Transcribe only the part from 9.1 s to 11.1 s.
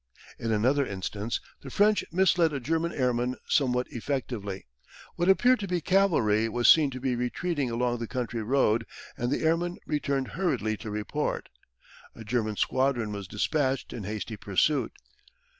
and the airman returned hurriedly to